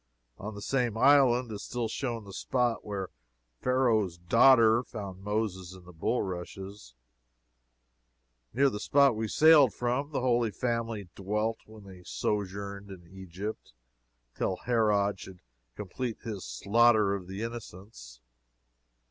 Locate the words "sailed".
9.27-9.75